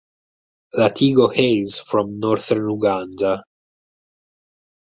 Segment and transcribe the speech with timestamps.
[0.73, 3.43] Latigo hails from Northern Uganda.